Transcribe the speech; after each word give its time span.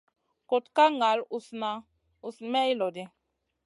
Kuɗ 0.49 0.63
ka 0.75 0.85
ŋal 0.99 1.19
usna 1.35 1.69
usna 2.27 2.47
may 2.51 2.69
lodi. 2.79 3.03